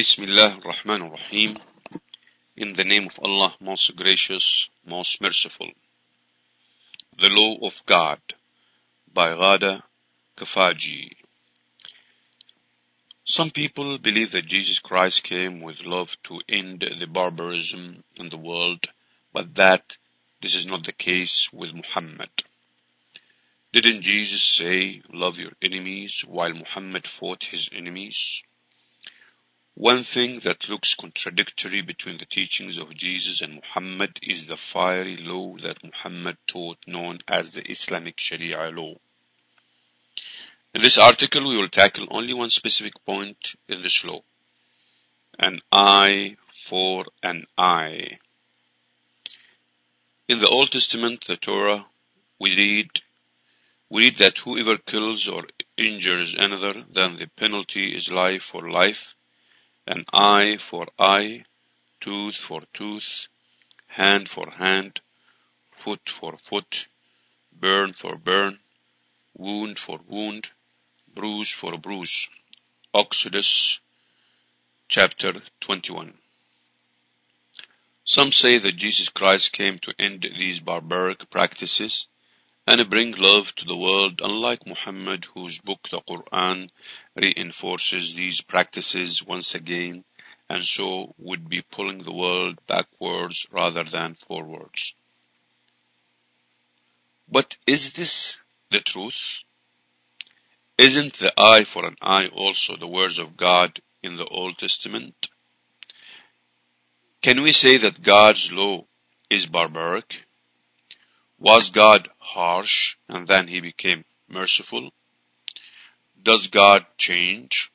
[0.00, 1.56] Bismillah ar-Rahman ar-Rahim.
[2.56, 5.68] In the name of Allah, most gracious, most merciful.
[7.18, 8.20] The Law of God
[9.12, 9.82] by Ghada
[10.38, 11.12] Kafaji.
[13.26, 18.38] Some people believe that Jesus Christ came with love to end the barbarism in the
[18.38, 18.86] world,
[19.34, 19.98] but that
[20.40, 22.30] this is not the case with Muhammad.
[23.74, 28.44] Didn't Jesus say, love your enemies, while Muhammad fought his enemies?
[29.80, 35.16] One thing that looks contradictory between the teachings of Jesus and Muhammad is the fiery
[35.16, 38.96] law that Muhammad taught known as the Islamic Sharia law.
[40.74, 44.20] In this article we will tackle only one specific point in this law.
[45.38, 48.18] An eye for an eye.
[50.28, 51.86] In the Old Testament, the Torah,
[52.38, 53.00] we read,
[53.88, 55.44] we read that whoever kills or
[55.78, 59.16] injures another, then the penalty is life for life
[59.90, 61.44] an eye for eye,
[62.00, 63.26] tooth for tooth,
[63.88, 65.00] hand for hand,
[65.72, 66.86] foot for foot,
[67.52, 68.56] burn for burn,
[69.36, 70.48] wound for wound,
[71.12, 72.28] bruise for bruise.
[72.94, 73.80] Exodus
[74.86, 76.14] chapter 21.
[78.04, 82.06] Some say that Jesus Christ came to end these barbaric practices
[82.70, 86.70] and bring love to the world unlike Muhammad whose book the Quran
[87.16, 90.04] reinforces these practices once again
[90.48, 94.94] and so would be pulling the world backwards rather than forwards.
[97.28, 98.38] But is this
[98.70, 99.20] the truth?
[100.78, 105.28] Isn't the eye for an eye also the words of God in the Old Testament?
[107.20, 108.84] Can we say that God's law
[109.28, 110.24] is barbaric?
[111.40, 114.90] Was God harsh and then he became merciful?
[116.22, 117.72] Does God change?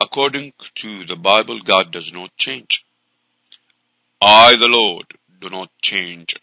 [0.00, 2.84] According to the Bible, God does not change.
[4.22, 5.06] I, the Lord,
[5.40, 6.36] do not change.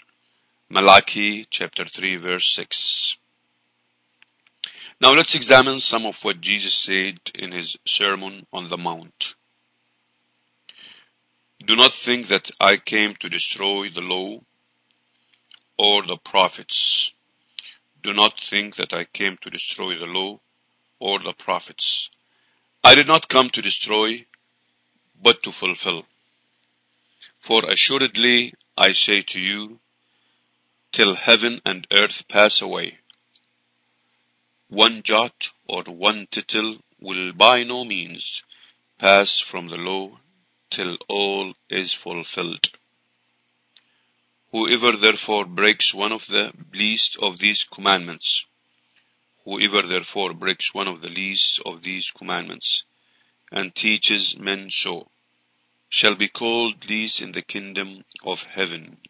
[0.69, 3.17] Malachi chapter 3 verse 6.
[4.99, 9.35] Now let's examine some of what Jesus said in his Sermon on the Mount.
[11.65, 14.41] Do not think that I came to destroy the law
[15.77, 17.13] or the prophets.
[18.01, 20.39] Do not think that I came to destroy the law
[20.99, 22.09] or the prophets.
[22.83, 24.25] I did not come to destroy,
[25.21, 26.05] but to fulfill.
[27.39, 29.79] For assuredly I say to you,
[30.91, 32.99] till heaven and earth pass away,
[34.67, 38.43] one jot or one tittle will by no means
[38.97, 40.19] pass from the law
[40.69, 42.69] till all is fulfilled.
[44.53, 48.45] Whoever therefore breaks one of the least of these commandments,
[49.45, 52.85] whoever therefore breaks one of the least of these commandments,
[53.51, 55.09] and teaches men so,
[55.89, 59.01] shall be called least in the kingdom of heaven.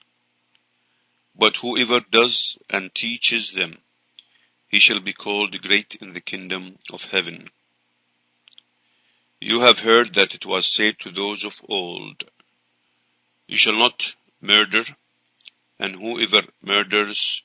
[1.35, 3.81] But whoever does and teaches them,
[4.69, 7.51] he shall be called great in the kingdom of heaven.
[9.41, 12.23] You have heard that it was said to those of old,
[13.45, 14.85] You shall not murder,
[15.83, 17.43] and whoever murders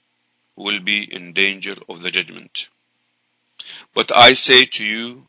[0.55, 2.69] will be in danger of the judgment.
[3.93, 5.27] But I say to you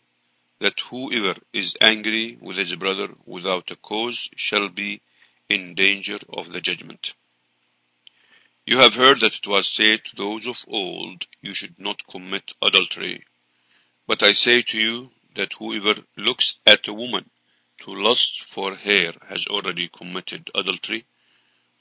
[0.59, 5.01] that whoever is angry with his brother without a cause shall be
[5.49, 7.15] in danger of the judgment.
[8.67, 12.53] You have heard that it was said to those of old, you should not commit
[12.61, 13.25] adultery.
[14.05, 17.27] But I say to you that whoever looks at a woman
[17.79, 21.05] to lust for her has already committed adultery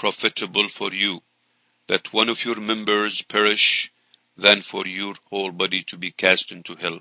[0.00, 1.20] profitable for you
[1.86, 3.92] that one of your members perish
[4.34, 7.00] than for your whole body to be cast into hell.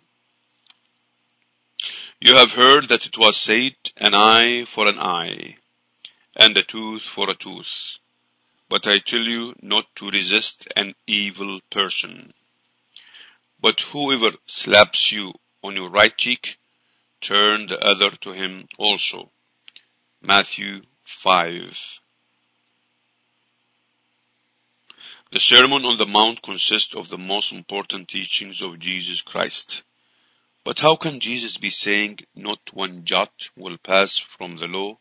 [2.19, 5.55] You have heard that it was said, an eye for an eye,
[6.35, 7.73] and a tooth for a tooth.
[8.67, 12.33] But I tell you not to resist an evil person.
[13.61, 16.57] But whoever slaps you on your right cheek,
[17.21, 19.31] turn the other to him also.
[20.21, 22.01] Matthew 5
[25.31, 29.83] The Sermon on the Mount consists of the most important teachings of Jesus Christ.
[30.63, 34.97] But how can Jesus be saying not one jot will pass from the law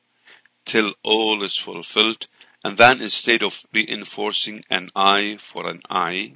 [0.67, 2.27] till all is fulfilled
[2.63, 6.35] and then instead of reinforcing an eye for an eye,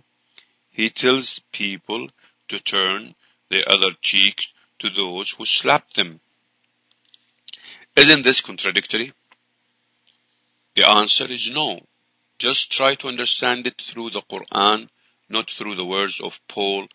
[0.71, 2.09] he tells people
[2.49, 3.15] to turn
[3.51, 4.47] the other cheek
[4.79, 6.21] to those who slapped them.
[7.95, 9.13] Isn't this contradictory?
[10.77, 11.81] The answer is no.
[12.39, 14.89] Just try to understand it through the Quran,
[15.29, 16.89] not through the words of Paul,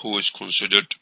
[0.00, 0.94] who is considered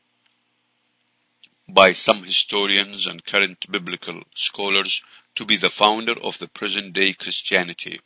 [1.69, 5.03] by some historians and current biblical scholars
[5.37, 8.01] to be the founder of the present day Christianity.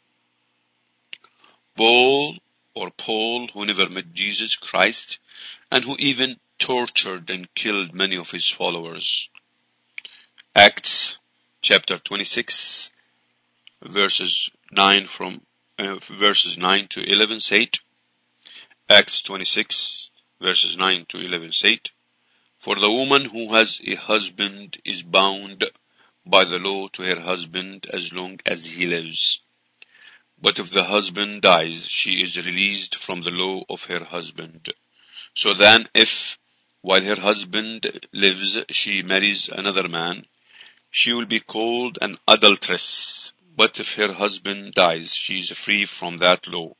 [1.76, 2.38] Paul
[2.74, 5.18] or Paul who never met Jesus Christ
[5.70, 9.28] and who even tortured and killed many of his followers.
[10.54, 11.18] Acts
[11.62, 12.92] chapter 26
[13.82, 15.40] verses 9 from
[15.78, 17.78] uh, verses 9 to 11 say it.
[18.88, 20.10] Acts 26
[20.40, 21.90] verses 9 to 11 say it.
[22.58, 25.64] For the woman who has a husband is bound
[26.24, 29.40] by the law to her husband as long as he lives.
[30.40, 34.72] But if the husband dies, she is released from the law of her husband.
[35.34, 36.38] So then if,
[36.80, 40.26] while her husband lives, she marries another man,
[40.90, 43.33] she will be called an adulteress.
[43.56, 46.74] But if her husband dies, she is free from that law.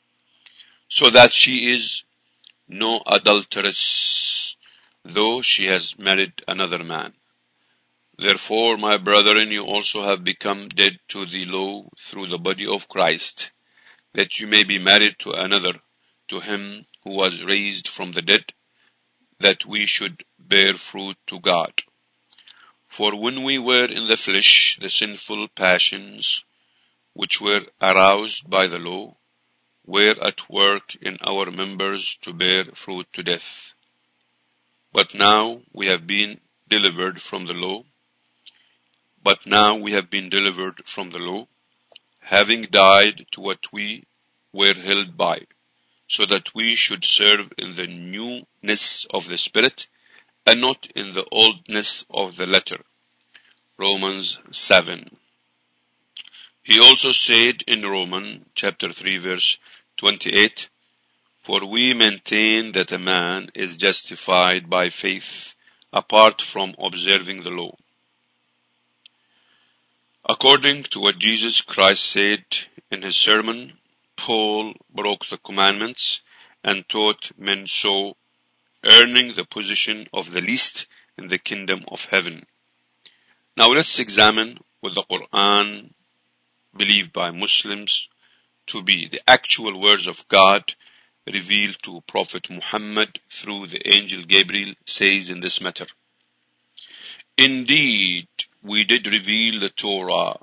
[0.88, 2.05] So that she is
[2.69, 4.56] no adulteress
[5.05, 7.12] though she has married another man.
[8.17, 12.88] Therefore, my brethren, you also have become dead to the law through the body of
[12.88, 13.50] Christ,
[14.15, 15.75] that you may be married to another,
[16.29, 18.53] to him who was raised from the dead,
[19.41, 21.82] that we should bear fruit to God.
[22.87, 26.44] For when we were in the flesh, the sinful passions,
[27.14, 29.16] which were aroused by the law,
[29.87, 33.75] were at work in our members to bear fruit to death.
[34.93, 37.84] But now we have been delivered from the law.
[39.22, 41.46] But now we have been delivered from the law,
[42.20, 44.05] having died to what we
[44.52, 45.46] were held by,
[46.08, 49.87] so that we should serve in the newness of the Spirit
[50.46, 52.82] and not in the oldness of the letter.
[53.78, 55.17] Romans 7.
[56.64, 59.58] He also said in Romans chapter 3 verse
[59.99, 60.70] 28,
[61.43, 65.56] for we maintain that a man is justified by faith
[65.93, 67.76] apart from observing the law.
[70.26, 72.46] According to what Jesus Christ said
[72.90, 73.78] in his sermon,
[74.17, 76.22] Paul broke the commandments
[76.62, 78.17] and taught men so,
[78.82, 80.87] earning the position of the least
[81.19, 82.46] in the kingdom of heaven.
[83.55, 85.93] Now let's examine what the Quran
[86.76, 88.09] believed by Muslims
[88.67, 90.75] to be the actual words of God
[91.26, 95.87] revealed to Prophet Muhammad through the angel Gabriel says in this matter.
[97.37, 98.29] Indeed,
[98.62, 100.38] we did reveal the Torah,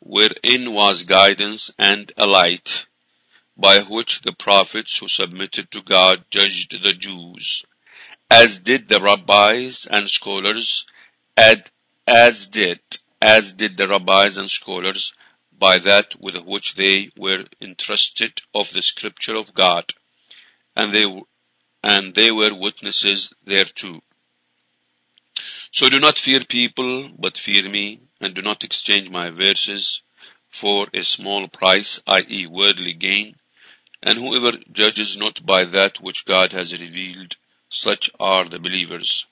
[0.00, 2.86] wherein was guidance and a light,
[3.56, 7.64] by which the prophets who submitted to God judged the Jews,
[8.30, 10.86] as did the rabbis and scholars,
[12.06, 12.80] as did,
[13.20, 15.12] as did the rabbis and scholars,
[15.58, 19.92] by that with which they were entrusted of the scripture of God,
[20.76, 21.22] and they,
[21.82, 24.00] and they were witnesses thereto.
[25.70, 30.02] So do not fear people, but fear me, and do not exchange my verses
[30.48, 32.46] for a small price, i.e.
[32.46, 33.36] worldly gain,
[34.02, 37.36] and whoever judges not by that which God has revealed,
[37.68, 39.26] such are the believers.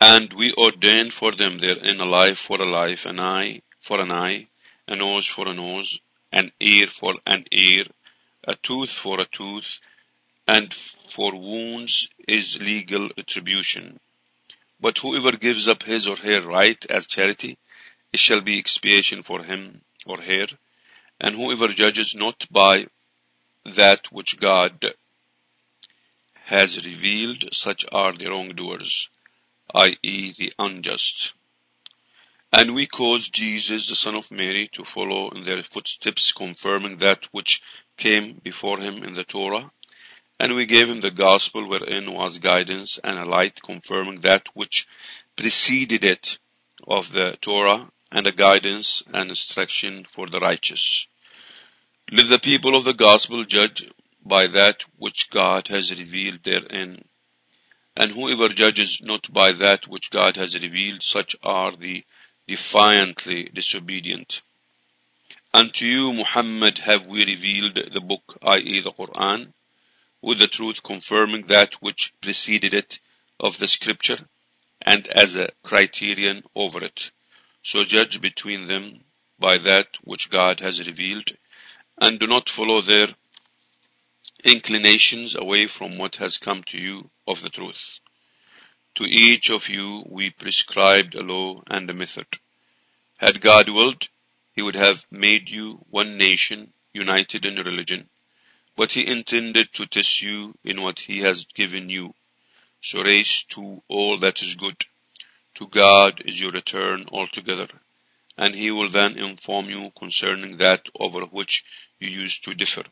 [0.00, 4.12] And we ordain for them therein a life for a life, an eye for an
[4.12, 4.49] eye,
[4.90, 6.00] a nose for a nose,
[6.32, 7.84] an ear for an ear,
[8.44, 9.80] a tooth for a tooth,
[10.48, 10.74] and
[11.10, 14.00] for wounds is legal retribution.
[14.80, 17.56] But whoever gives up his or her right as charity,
[18.12, 20.46] it shall be expiation for him or her,
[21.20, 22.88] and whoever judges not by
[23.64, 24.94] that which God
[26.46, 29.08] has revealed, such are the wrongdoers,
[29.72, 30.32] i.e.
[30.36, 31.34] the unjust.
[32.52, 37.24] And we caused Jesus, the son of Mary, to follow in their footsteps, confirming that
[37.30, 37.62] which
[37.96, 39.70] came before him in the Torah,
[40.40, 44.88] and we gave him the gospel wherein was guidance and a light confirming that which
[45.36, 46.38] preceded it
[46.88, 51.06] of the Torah and a guidance and instruction for the righteous.
[52.10, 53.88] Let the people of the gospel judge
[54.24, 57.04] by that which God has revealed therein.
[57.94, 62.04] And whoever judges not by that which God has revealed, such are the
[62.50, 64.42] defiantly disobedient.
[65.54, 68.80] Unto you, Muhammad, have we revealed the book, i.e.
[68.82, 69.52] the Quran,
[70.20, 72.98] with the truth confirming that which preceded it,
[73.40, 74.18] of the scripture
[74.82, 77.10] and as a criterion over it.
[77.62, 79.00] So judge between them
[79.38, 81.30] by that which God has revealed
[81.98, 83.08] and do not follow their
[84.44, 88.00] inclinations away from what has come to you of the truth.
[88.96, 92.26] To each of you we prescribed a law and a method.
[93.16, 94.08] Had God willed,
[94.54, 98.08] He would have made you one nation united in religion,
[98.76, 102.14] but He intended to test you in what He has given you.
[102.80, 104.76] So race to all that is good.
[105.56, 107.68] To God is your return altogether,
[108.36, 111.64] and He will then inform you concerning that over which
[111.98, 112.84] you used to differ.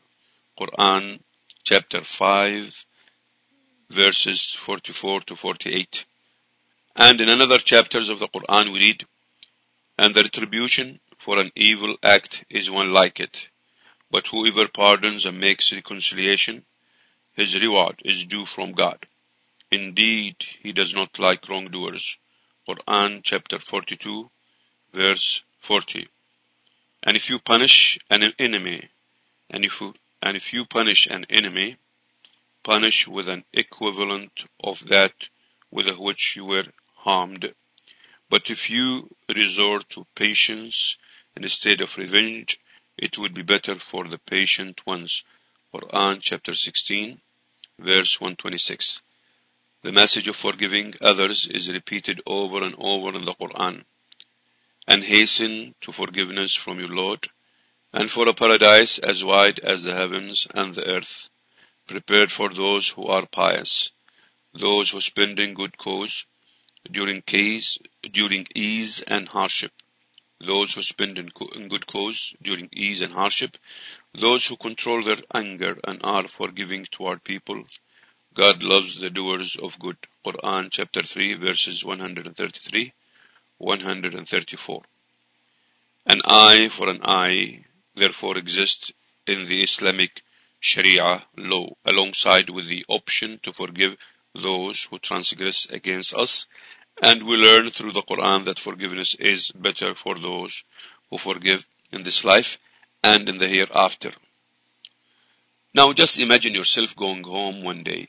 [0.59, 1.21] Quran
[1.63, 2.85] chapter 5
[3.89, 6.05] verses 44 to 48.
[6.95, 9.05] And in another chapters of the Quran we read,
[9.97, 13.47] And the retribution for an evil act is one like it.
[14.11, 16.65] But whoever pardons and makes reconciliation,
[17.33, 19.05] his reward is due from God.
[19.71, 22.17] Indeed, he does not like wrongdoers.
[22.67, 24.29] Quran chapter 42
[24.93, 26.07] verse 40.
[27.03, 28.89] And if you punish an enemy,
[29.49, 31.77] and if you, and if you punish an enemy,
[32.63, 35.13] punish with an equivalent of that
[35.71, 37.53] with which you were harmed.
[38.29, 40.97] But if you resort to patience
[41.35, 42.59] instead of revenge,
[42.97, 45.23] it would be better for the patient ones.
[45.73, 47.19] Quran chapter 16
[47.79, 49.01] verse 126.
[49.81, 53.83] The message of forgiving others is repeated over and over in the Quran.
[54.87, 57.27] And hasten to forgiveness from your Lord,
[57.93, 61.29] and for a paradise as wide as the heavens and the earth,
[61.89, 63.91] prepared for those who are pious,
[64.53, 66.25] those who spend in good cause,
[66.89, 67.77] during case,
[68.11, 69.71] during ease and hardship,
[70.39, 73.57] those who spend in, in good cause during ease and hardship,
[74.13, 77.63] those who control their anger and are forgiving toward people,
[78.33, 79.97] God loves the doers of good.
[80.25, 82.93] Quran chapter 3 verses 133,
[83.57, 84.81] 134.
[86.05, 87.65] An eye for an eye
[87.95, 88.91] therefore exists
[89.25, 90.21] in the Islamic
[90.59, 93.97] Sharia law alongside with the option to forgive
[94.35, 96.47] those who transgress against us
[97.01, 100.63] and we learn through the Quran that forgiveness is better for those
[101.09, 102.57] who forgive in this life
[103.03, 104.11] and in the hereafter.
[105.73, 108.07] Now just imagine yourself going home one day.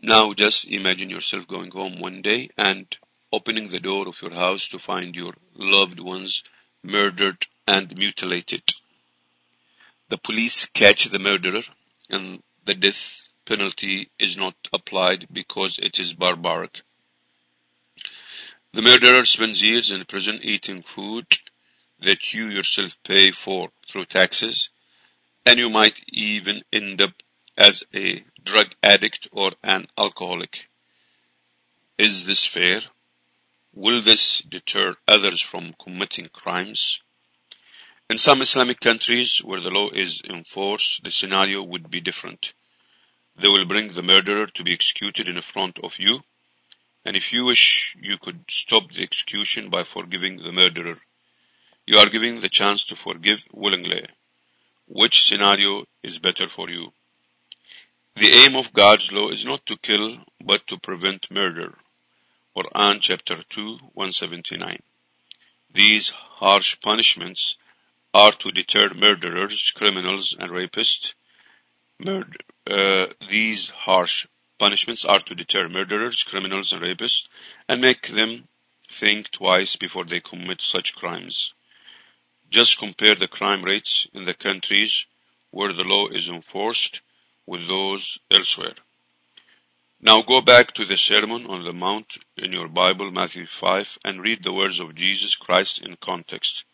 [0.00, 2.86] Now just imagine yourself going home one day and
[3.32, 6.42] opening the door of your house to find your loved ones
[6.82, 8.62] murdered and mutilated.
[10.12, 11.62] The police catch the murderer
[12.10, 16.82] and the death penalty is not applied because it is barbaric.
[18.74, 21.24] The murderer spends years in prison eating food
[22.00, 24.68] that you yourself pay for through taxes
[25.46, 27.14] and you might even end up
[27.56, 30.68] as a drug addict or an alcoholic.
[31.96, 32.82] Is this fair?
[33.72, 37.00] Will this deter others from committing crimes?
[38.12, 42.52] In some Islamic countries where the law is enforced, the scenario would be different.
[43.36, 46.22] They will bring the murderer to be executed in front of you,
[47.06, 50.98] and if you wish, you could stop the execution by forgiving the murderer.
[51.86, 54.04] You are given the chance to forgive willingly.
[54.86, 56.92] Which scenario is better for you?
[58.16, 61.78] The aim of God's law is not to kill, but to prevent murder.
[62.54, 64.82] Quran chapter 2, 179.
[65.72, 67.56] These harsh punishments
[68.14, 71.14] are to deter murderers, criminals, and rapists.
[71.98, 74.26] Murder, uh, these harsh
[74.58, 77.26] punishments are to deter murderers, criminals, and rapists,
[77.68, 78.46] and make them
[78.88, 81.54] think twice before they commit such crimes.
[82.50, 85.06] Just compare the crime rates in the countries
[85.50, 87.00] where the law is enforced
[87.46, 88.74] with those elsewhere.
[90.00, 94.20] Now go back to the Sermon on the Mount in your Bible, Matthew 5, and
[94.20, 96.64] read the words of Jesus Christ in context.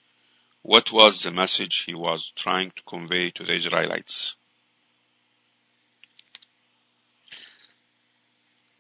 [0.69, 4.37] What was the message he was trying to convey to the Israelites?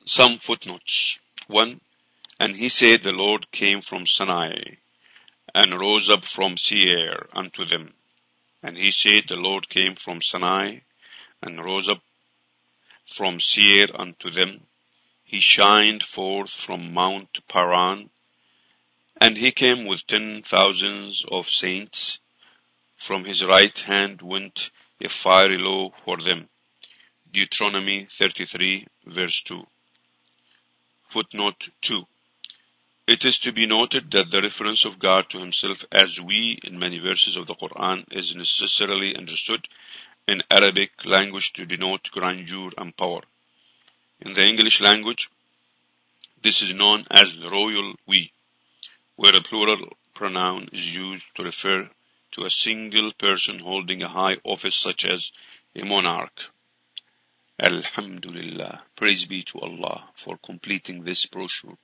[0.04, 1.18] Some footnotes.
[1.46, 1.80] 1.
[2.40, 4.52] And he said the Lord came from Sinai
[5.54, 7.94] and rose up from Seir unto them.
[8.62, 10.80] And he said the Lord came from Sinai
[11.40, 12.02] and rose up
[13.06, 14.66] from Seir unto them.
[15.24, 18.10] He shined forth from Mount Paran,
[19.20, 22.18] and he came with ten thousands of saints.
[22.96, 24.70] From his right hand went
[25.02, 26.48] a fiery law for them.
[27.30, 29.66] Deuteronomy 33 verse 2.
[31.08, 32.06] Footnote 2.
[33.06, 36.78] It is to be noted that the reference of God to himself as we in
[36.78, 39.66] many verses of the Quran is necessarily understood
[40.26, 43.22] in Arabic language to denote grandeur and power.
[44.20, 45.30] In the English language,
[46.42, 48.30] this is known as the royal we,
[49.18, 51.90] where a plural pronoun is used to refer
[52.30, 55.32] to a single person holding a high office such as
[55.74, 56.40] a monarch.
[57.58, 58.80] Alhamdulillah.
[58.94, 61.76] Praise be to Allah for completing this brochure.